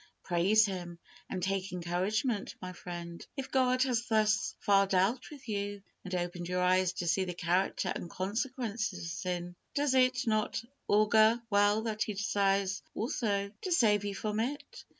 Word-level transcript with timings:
Praise 0.23 0.65
Him, 0.65 0.97
and 1.29 1.43
take 1.43 1.71
encouragement, 1.71 2.55
my 2.59 2.73
friend. 2.73 3.23
If 3.37 3.51
God 3.51 3.83
has 3.83 4.07
thus 4.07 4.55
far 4.59 4.87
dealt 4.87 5.29
with 5.29 5.47
you, 5.47 5.83
and 6.03 6.15
opened 6.15 6.49
your 6.49 6.63
eyes 6.63 6.93
to 6.93 7.07
see 7.07 7.23
the 7.23 7.35
character 7.35 7.91
and 7.95 8.09
consequences 8.09 8.97
of 8.97 9.05
sin, 9.05 9.55
does 9.75 9.93
it 9.93 10.25
not 10.25 10.59
augur 10.87 11.39
well 11.51 11.83
that 11.83 12.01
He 12.01 12.13
desires 12.13 12.81
also 12.95 13.51
to 13.61 13.71
save 13.71 14.03
you 14.03 14.15
from 14.15 14.39
it? 14.39 14.85